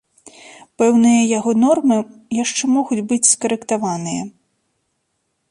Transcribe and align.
Пэўныя 0.81 1.19
яго 1.39 1.51
нормы 1.65 1.97
яшчэ 2.43 2.63
могуць 2.79 3.01
быць 3.13 3.31
скарэктаваныя. 3.35 4.23